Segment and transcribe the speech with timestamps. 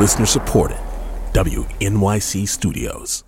[0.00, 0.78] Listener supported.
[1.34, 3.22] WNYC Studios.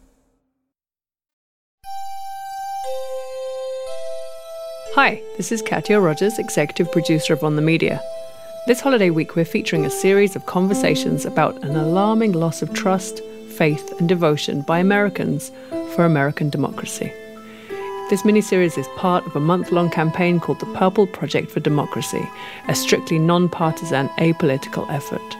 [4.95, 8.01] Hi, this is Katya Rogers, executive producer of On the Media.
[8.67, 13.21] This holiday week, we're featuring a series of conversations about an alarming loss of trust,
[13.51, 15.53] faith, and devotion by Americans
[15.95, 17.13] for American democracy.
[18.09, 22.27] This miniseries is part of a month long campaign called the Purple Project for Democracy,
[22.69, 25.37] a strictly non partisan, apolitical effort.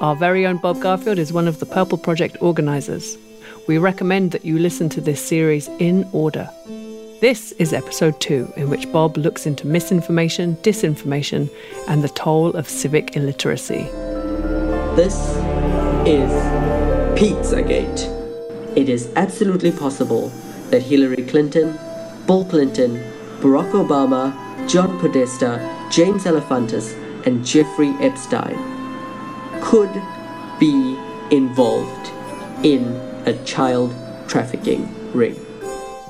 [0.00, 3.16] Our very own Bob Garfield is one of the Purple Project organizers.
[3.66, 6.50] We recommend that you listen to this series in order.
[7.22, 11.50] This is episode two, in which Bob looks into misinformation, disinformation,
[11.88, 13.84] and the toll of civic illiteracy.
[14.96, 15.16] This
[16.06, 16.30] is
[17.18, 18.04] Pizzagate.
[18.76, 20.28] It is absolutely possible
[20.68, 21.78] that Hillary Clinton,
[22.26, 23.02] Bill Clinton,
[23.40, 24.36] Barack Obama,
[24.68, 26.94] John Podesta, James Alefantis,
[27.24, 28.75] and Jeffrey Epstein
[29.62, 29.90] could
[30.58, 30.98] be
[31.30, 32.10] involved
[32.64, 32.84] in
[33.26, 33.94] a child
[34.28, 35.34] trafficking ring.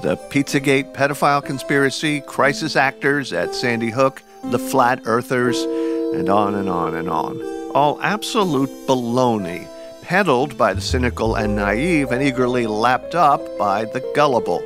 [0.02, 6.68] The Pizzagate pedophile conspiracy, crisis actors at Sandy Hook, the flat earthers, and on and
[6.68, 7.42] on and on.
[7.74, 9.66] All absolute baloney,
[10.02, 14.62] peddled by the cynical and naive and eagerly lapped up by the gullible.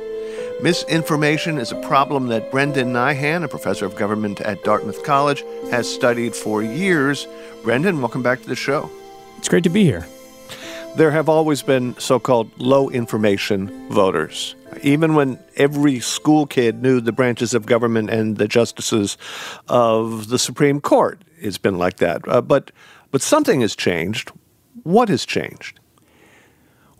[0.61, 5.91] Misinformation is a problem that Brendan Nyhan, a professor of government at Dartmouth College, has
[5.91, 7.27] studied for years.
[7.63, 8.87] Brendan, welcome back to the show.
[9.39, 10.05] It's great to be here.
[10.95, 14.55] There have always been so called low information voters.
[14.83, 19.17] Even when every school kid knew the branches of government and the justices
[19.67, 22.21] of the Supreme Court, it's been like that.
[22.27, 22.69] Uh, but,
[23.09, 24.31] but something has changed.
[24.83, 25.79] What has changed?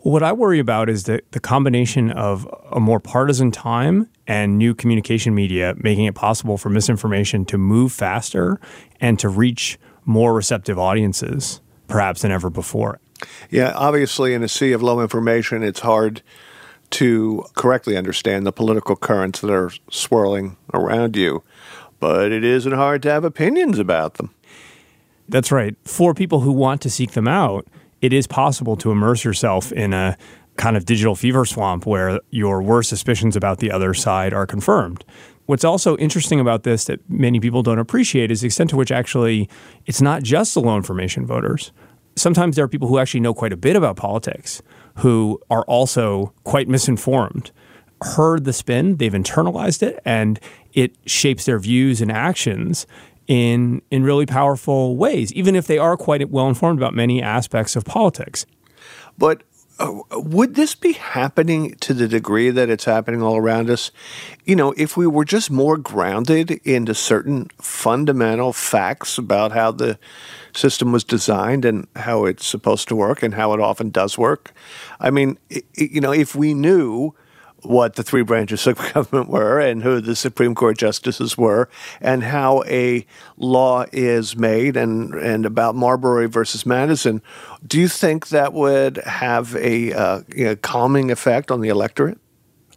[0.02, 4.74] What I worry about is that the combination of a more partisan time and new
[4.74, 8.60] communication media making it possible for misinformation to move faster
[9.00, 12.98] and to reach more receptive audiences, perhaps than ever before.
[13.48, 16.22] Yeah, obviously, in a sea of low information, it's hard
[16.90, 21.44] to correctly understand the political currents that are swirling around you,
[22.00, 24.34] but it isn't hard to have opinions about them.
[25.28, 25.76] That's right.
[25.84, 27.68] For people who want to seek them out,
[28.02, 30.18] it is possible to immerse yourself in a
[30.56, 35.04] kind of digital fever swamp where your worst suspicions about the other side are confirmed.
[35.46, 38.92] What's also interesting about this that many people don't appreciate is the extent to which
[38.92, 39.48] actually
[39.86, 41.72] it's not just the low information voters.
[42.16, 44.60] Sometimes there are people who actually know quite a bit about politics
[44.96, 47.50] who are also quite misinformed,
[48.02, 50.38] heard the spin, they've internalized it, and
[50.74, 52.86] it shapes their views and actions
[53.32, 57.74] in in really powerful ways, even if they are quite well informed about many aspects
[57.76, 58.44] of politics.
[59.16, 59.42] But
[59.78, 63.90] uh, would this be happening to the degree that it's happening all around us?
[64.44, 69.98] You know, if we were just more grounded into certain fundamental facts about how the
[70.54, 74.52] system was designed and how it's supposed to work and how it often does work.
[75.00, 75.38] I mean,
[75.74, 77.14] you know, if we knew
[77.62, 81.68] what the three branches of government were and who the Supreme Court justices were
[82.00, 83.06] and how a
[83.36, 87.22] law is made and, and about Marbury versus Madison,
[87.66, 92.18] do you think that would have a uh, calming effect on the electorate?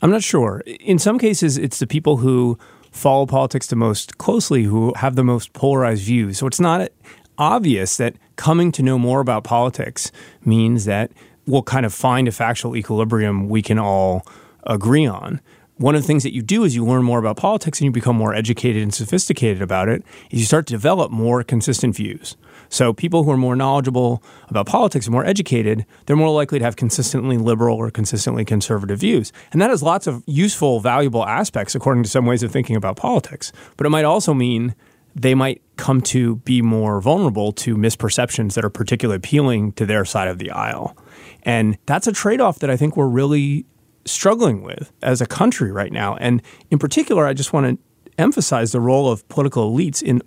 [0.02, 0.62] I'm not sure.
[0.66, 2.58] In some cases, it's the people who
[2.92, 6.38] follow politics the most closely who have the most polarized views.
[6.38, 6.90] So it's not
[7.38, 10.12] obvious that coming to know more about politics
[10.44, 11.12] means that
[11.46, 14.26] we'll kind of find a factual equilibrium we can all
[14.66, 15.42] agree on.
[15.78, 17.92] One of the things that you do as you learn more about politics and you
[17.92, 22.38] become more educated and sophisticated about it is you start to develop more consistent views.
[22.70, 26.66] So people who are more knowledgeable about politics and more educated, they're more likely to
[26.66, 29.34] have consistently liberal or consistently conservative views.
[29.52, 32.96] And that has lots of useful, valuable aspects according to some ways of thinking about
[32.96, 33.52] politics.
[33.76, 34.76] But it might also mean
[35.14, 40.06] they might come to be more vulnerable to misperceptions that are particularly appealing to their
[40.06, 40.98] side of the aisle.
[41.44, 43.66] And that's a trade off that I think we're really
[44.06, 46.16] struggling with as a country right now.
[46.18, 50.22] And in particular, I just want to emphasize the role of political elites in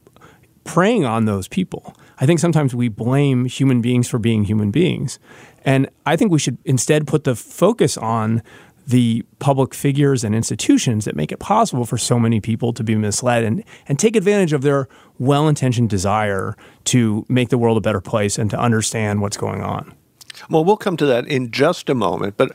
[0.65, 1.97] preying on those people.
[2.21, 5.19] I think sometimes we blame human beings for being human beings.
[5.65, 8.43] And I think we should instead put the focus on
[8.87, 12.95] the public figures and institutions that make it possible for so many people to be
[12.95, 14.89] misled and, and take advantage of their
[15.19, 19.63] well intentioned desire to make the world a better place and to understand what's going
[19.63, 19.95] on.
[20.49, 22.53] Well, we'll come to that in just a moment, but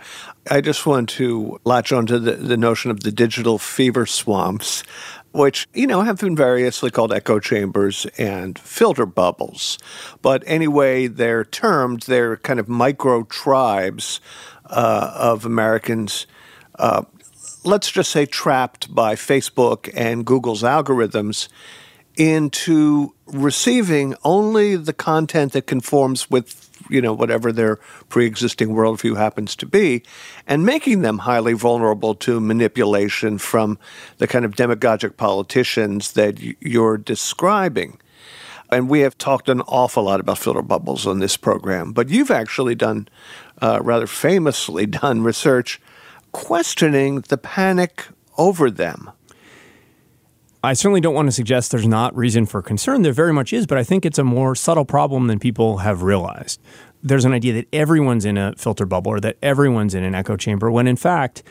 [0.50, 4.84] I just want to latch onto the, the notion of the digital fever swamps,
[5.32, 9.80] which, you know, have been variously called echo chambers and filter bubbles.
[10.22, 14.22] But anyway, they're termed, they're kind of micro tribes
[14.66, 16.28] uh, of Americans.
[16.78, 17.04] Uh,
[17.64, 21.48] let's just say trapped by Facebook and Google's algorithms
[22.16, 27.78] into receiving only the content that conforms with you know whatever their
[28.10, 30.04] pre-existing worldview happens to be
[30.48, 33.78] and making them highly vulnerable to manipulation from
[34.18, 38.00] the kind of demagogic politicians that you're describing.
[38.72, 42.32] And we have talked an awful lot about filter bubbles on this program but you've
[42.32, 43.08] actually done
[43.62, 45.80] uh, rather famously done research
[46.32, 48.08] questioning the panic
[48.38, 49.12] over them
[50.66, 53.02] I certainly don't want to suggest there's not reason for concern.
[53.02, 56.04] There very much is, but I think it's a more subtle problem than people have
[56.04, 56.62] realized.
[57.04, 60.38] There's an idea that everyone's in a filter bubble or that everyone's in an echo
[60.38, 61.44] chamber, when in fact,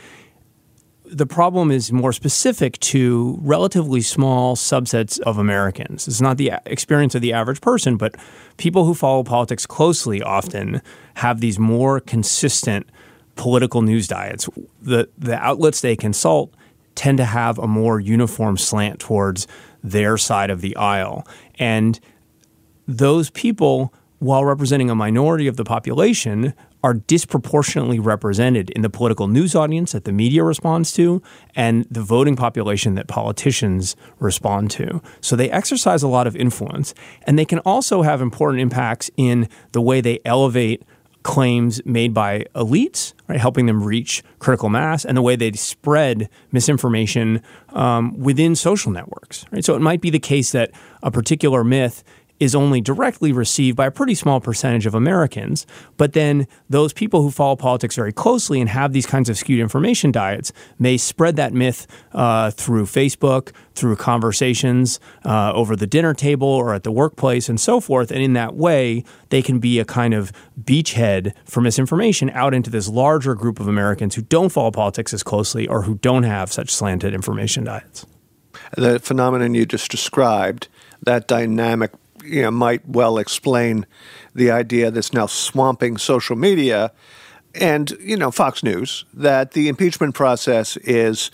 [1.05, 6.08] the problem is more specific to relatively small subsets of Americans.
[6.08, 8.15] It's not the experience of the average person, but
[8.56, 10.81] people who follow politics closely often
[11.17, 12.88] have these more consistent
[13.37, 14.49] political news diets.
[14.81, 16.55] The the outlets they consult
[16.94, 19.47] tend to have a more uniform slant towards
[19.83, 21.27] their side of the aisle.
[21.59, 21.99] And
[22.87, 26.55] those people, while representing a minority of the population,
[26.85, 31.23] are disproportionately represented in the political news audience that the media responds to
[31.55, 35.00] and the voting population that politicians respond to.
[35.21, 36.93] So they exercise a lot of influence,
[37.23, 40.83] and they can also have important impacts in the way they elevate
[41.22, 46.28] claims made by elites, right, helping them reach critical mass, and the way they spread
[46.50, 49.44] misinformation um, within social networks.
[49.50, 49.64] Right?
[49.64, 50.70] So it might be the case that
[51.02, 52.04] a particular myth
[52.43, 55.65] is only directly received by a pretty small percentage of Americans.
[55.97, 59.61] But then those people who follow politics very closely and have these kinds of skewed
[59.61, 66.15] information diets may spread that myth uh, through Facebook, through conversations uh, over the dinner
[66.15, 68.11] table or at the workplace and so forth.
[68.11, 72.71] And in that way, they can be a kind of beachhead for misinformation out into
[72.71, 76.53] this larger group of Americans who don't follow politics as closely or who don't have
[76.53, 78.05] such slanted information diets.
[78.77, 80.67] The phenomenon you just described,
[81.03, 83.86] that dynamic you know, might well explain
[84.34, 86.92] the idea that's now swamping social media.
[87.54, 91.30] And you know Fox News that the impeachment process is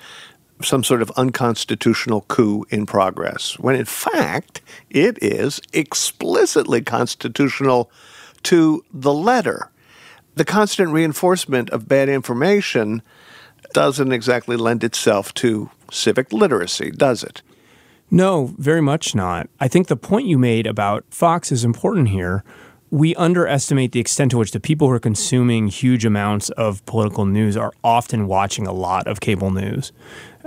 [0.63, 7.91] some sort of unconstitutional coup in progress when in fact it is explicitly constitutional
[8.43, 9.71] to the letter.
[10.35, 13.03] The constant reinforcement of bad information
[13.73, 17.43] doesn't exactly lend itself to civic literacy does it
[18.11, 19.49] no, very much not.
[19.61, 22.43] I think the point you made about Fox is important here.
[22.91, 27.27] We underestimate the extent to which the people who are consuming huge amounts of political
[27.27, 29.93] news are often watching a lot of cable news.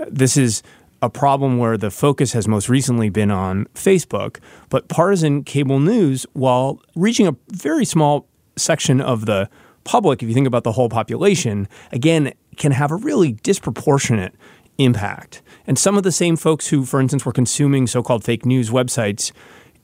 [0.07, 0.63] This is
[1.03, 4.37] a problem where the focus has most recently been on Facebook,
[4.69, 9.49] but partisan cable news, while reaching a very small section of the
[9.83, 14.35] public, if you think about the whole population, again, can have a really disproportionate
[14.83, 15.41] impact.
[15.67, 18.69] And some of the same folks who, for instance, were consuming so called fake news
[18.69, 19.31] websites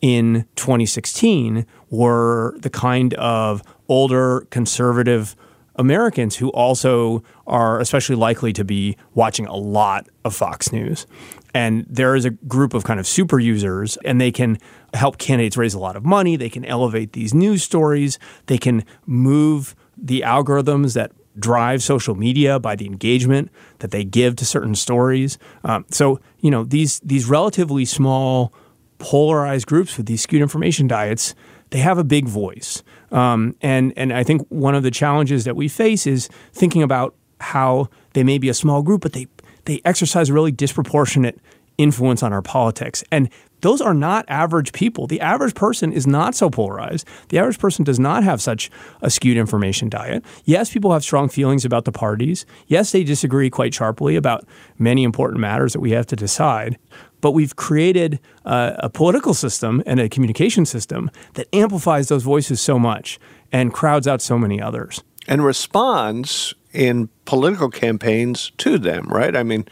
[0.01, 5.35] in 2016 were the kind of older conservative
[5.75, 11.05] Americans who also are especially likely to be watching a lot of Fox News.
[11.53, 14.57] And there is a group of kind of super users, and they can
[14.93, 16.35] help candidates raise a lot of money.
[16.35, 18.19] They can elevate these news stories.
[18.47, 24.35] They can move the algorithms that drive social media by the engagement that they give
[24.37, 25.37] to certain stories.
[25.63, 28.53] Um, so you know these these relatively small
[28.99, 31.35] polarized groups with these skewed information diets,
[31.69, 32.83] they have a big voice.
[33.11, 37.15] Um, and and I think one of the challenges that we face is thinking about
[37.39, 39.27] how they may be a small group, but they
[39.65, 41.39] they exercise really disproportionate
[41.77, 43.03] influence on our politics.
[43.11, 43.29] And
[43.61, 45.07] those are not average people.
[45.07, 47.07] The average person is not so polarized.
[47.29, 48.69] The average person does not have such
[49.01, 50.23] a skewed information diet.
[50.45, 52.45] Yes, people have strong feelings about the parties.
[52.67, 54.45] Yes, they disagree quite sharply about
[54.77, 56.77] many important matters that we have to decide.
[57.19, 62.61] But we've created a, a political system and a communication system that amplifies those voices
[62.61, 63.19] so much
[63.51, 65.03] and crowds out so many others.
[65.27, 69.35] And responds in political campaigns to them, right?
[69.35, 69.67] I mean,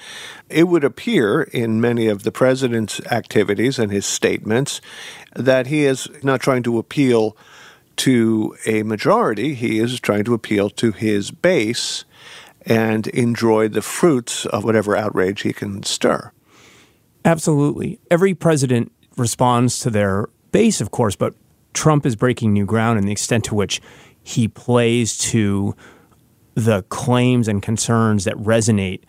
[0.50, 4.82] it would appear in many of the president's activities and his statements
[5.36, 7.38] that he is not trying to appeal
[7.98, 12.06] to a majority, he is trying to appeal to his base
[12.66, 16.32] and enjoy the fruits of whatever outrage he can stir.
[17.24, 18.00] Absolutely.
[18.10, 21.36] Every president responds to their base, of course, but
[21.74, 23.80] Trump is breaking new ground in the extent to which
[24.24, 25.76] he plays to
[26.56, 29.02] the claims and concerns that resonate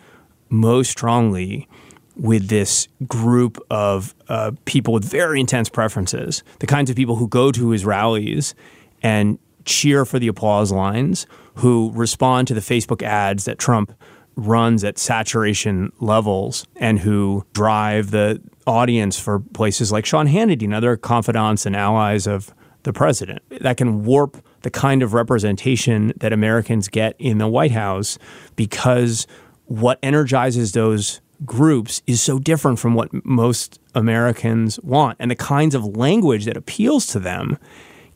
[0.50, 1.68] most strongly
[2.16, 7.28] with this group of uh, people with very intense preferences, the kinds of people who
[7.28, 8.54] go to his rallies
[9.02, 11.26] and cheer for the applause lines,
[11.56, 13.92] who respond to the Facebook ads that Trump
[14.36, 20.74] runs at saturation levels and who drive the audience for places like Sean Hannity and
[20.74, 23.42] other confidants and allies of the president.
[23.60, 28.18] That can warp the kind of representation that Americans get in the White House
[28.56, 29.24] because
[29.66, 35.18] what energizes those groups is so different from what most Americans want.
[35.20, 37.58] And the kinds of language that appeals to them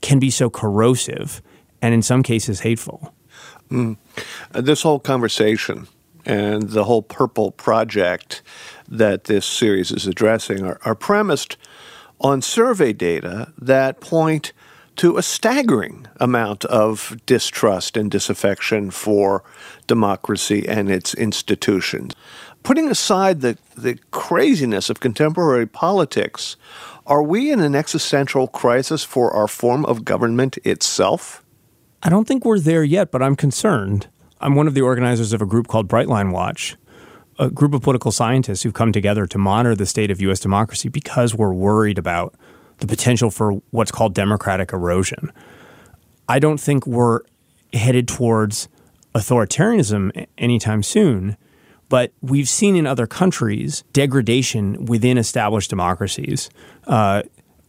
[0.00, 1.40] can be so corrosive
[1.80, 3.14] and in some cases hateful.
[3.71, 3.97] Mm.
[4.52, 5.87] Uh, this whole conversation
[6.26, 8.42] and the whole Purple Project
[8.88, 11.57] that this series is addressing are, are premised
[12.19, 14.52] on survey data that point
[14.97, 19.43] to a staggering amount of distrust and disaffection for
[19.87, 22.15] democracy and its institutions.
[22.63, 26.57] Putting aside the, the craziness of contemporary politics,
[27.07, 31.43] are we in an existential crisis for our form of government itself?
[32.03, 34.09] I don't think we're there yet, but I'm concerned.
[34.41, 36.77] I'm one of the organizers of a group called Brightline Watch,
[37.39, 40.41] a group of political scientists who've come together to monitor the state of U.S.
[40.41, 42.35] democracy because we're worried about
[42.81, 45.33] the potential for what's called democratic erosion.
[46.29, 47.21] I don't think we're
[47.73, 48.69] headed towards
[49.15, 51.37] authoritarianism anytime soon,
[51.89, 56.49] but we've seen in other countries degradation within established democracies,
[56.87, 57.23] uh,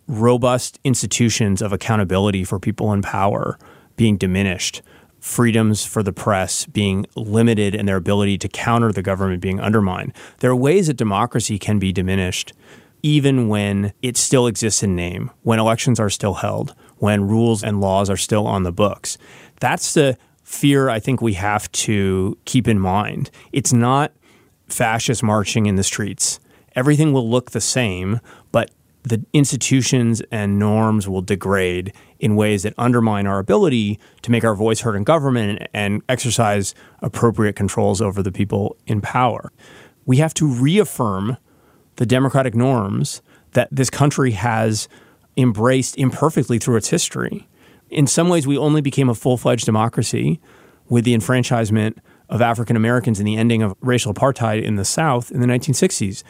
[0.08, 3.58] robust institutions of accountability for people in power
[3.96, 4.82] being diminished,
[5.20, 10.14] freedoms for the press being limited and their ability to counter the government being undermined.
[10.40, 12.54] There are ways that democracy can be diminished
[13.04, 17.82] even when it still exists in name, when elections are still held, when rules and
[17.82, 19.18] laws are still on the books.
[19.60, 23.32] That's the fear I think we have to keep in mind.
[23.52, 24.12] It's not
[24.68, 26.40] fascist marching in the streets.
[26.76, 28.20] Everything will look the same,
[28.52, 28.72] but
[29.04, 34.56] the institutions and norms will degrade in ways that undermine our ability to make our
[34.56, 39.52] voice heard in government and exercise appropriate controls over the people in power.
[40.06, 41.38] We have to reaffirm
[42.02, 44.90] the democratic norms that this country has
[45.38, 47.48] embraced imperfectly through its history.
[47.92, 50.42] In some ways, we only became a full fledged democracy
[50.90, 55.30] with the enfranchisement of African Americans and the ending of racial apartheid in the South
[55.30, 56.24] in the 1960s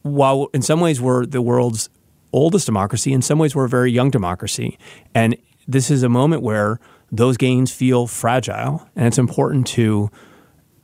[0.00, 1.90] while in some ways we're the world's
[2.32, 4.78] oldest democracy, in some ways we're a very young democracy.
[5.14, 5.36] And
[5.68, 6.80] this is a moment where
[7.12, 8.88] those gains feel fragile.
[8.96, 10.10] And it's important to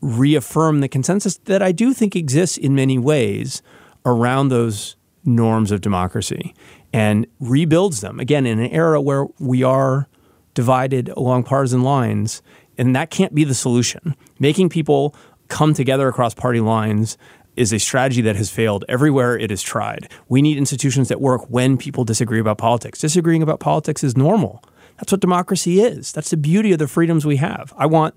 [0.02, 3.62] reaffirm the consensus that I do think exists in many ways
[4.04, 6.54] around those norms of democracy
[6.92, 10.08] and rebuilds them again in an era where we are
[10.54, 12.42] divided along partisan lines.
[12.76, 14.16] And that can't be the solution.
[14.38, 15.14] Making people
[15.48, 17.16] come together across party lines
[17.56, 20.10] is a strategy that has failed everywhere it is tried.
[20.28, 22.98] We need institutions that work when people disagree about politics.
[22.98, 24.62] Disagreeing about politics is normal.
[24.96, 26.12] That's what democracy is.
[26.12, 27.72] That's the beauty of the freedoms we have.
[27.76, 28.14] I want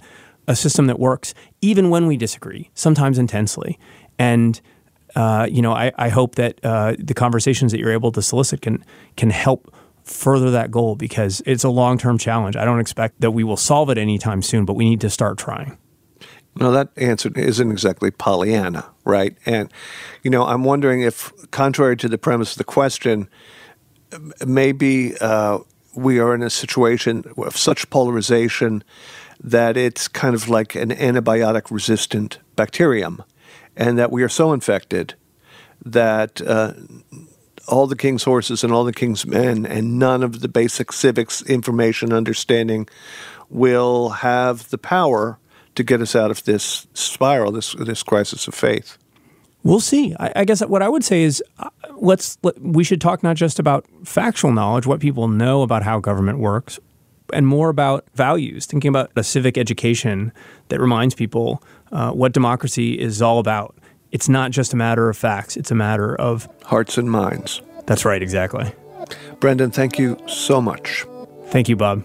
[0.47, 3.77] a system that works even when we disagree, sometimes intensely.
[4.17, 4.61] And
[5.15, 8.61] uh, you know, I, I hope that uh, the conversations that you're able to solicit
[8.61, 8.83] can
[9.15, 12.55] can help further that goal because it's a long term challenge.
[12.55, 15.37] I don't expect that we will solve it anytime soon, but we need to start
[15.37, 15.77] trying.
[16.57, 19.35] No, that answer isn't exactly Pollyanna, right?
[19.45, 19.71] And,
[20.23, 23.27] you know, I'm wondering if, contrary to the premise of the question,
[24.45, 25.59] maybe uh,
[25.95, 28.85] we are in a situation of such polarization
[29.43, 33.21] that it's kind of like an antibiotic resistant bacterium,
[33.75, 35.15] and that we are so infected
[35.83, 36.73] that uh,
[37.67, 41.41] all the king's horses and all the king's men and none of the basic civics
[41.43, 42.87] information understanding
[43.49, 45.37] will have the power
[45.75, 48.97] to get us out of this spiral, this this crisis of faith.
[49.63, 50.15] We'll see.
[50.19, 53.35] I, I guess what I would say is, uh, let's let, we should talk not
[53.35, 56.79] just about factual knowledge, what people know about how government works,
[57.33, 58.65] and more about values.
[58.65, 60.31] Thinking about a civic education
[60.69, 63.75] that reminds people uh, what democracy is all about.
[64.11, 67.61] It's not just a matter of facts; it's a matter of hearts and minds.
[67.85, 68.71] That's right, exactly.
[69.39, 71.05] Brendan, thank you so much.
[71.47, 72.03] Thank you, Bob.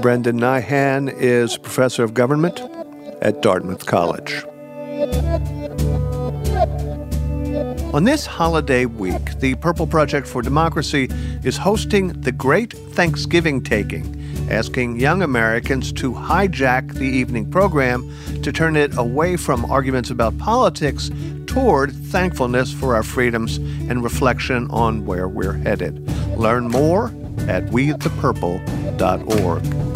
[0.00, 2.60] Brendan Nyhan is professor of government
[3.20, 4.44] at Dartmouth College.
[7.92, 11.08] On this holiday week, the Purple Project for Democracy
[11.42, 14.04] is hosting the Great Thanksgiving Taking,
[14.50, 18.10] asking young Americans to hijack the evening program
[18.42, 21.10] to turn it away from arguments about politics
[21.46, 26.06] toward thankfulness for our freedoms and reflection on where we're headed.
[26.36, 27.06] Learn more
[27.48, 29.89] at weatthepurple.org.